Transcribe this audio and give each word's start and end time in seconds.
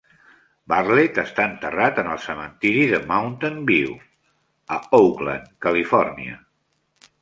Bartlett 0.71 1.19
està 1.23 1.45
enterrat 1.49 2.01
en 2.05 2.09
el 2.15 2.23
cementiri 2.25 2.87
de 2.95 3.03
Mountain 3.13 3.63
View 3.71 3.95
en 4.01 4.93
Oakland, 5.05 5.57
Califòrnia. 5.71 6.45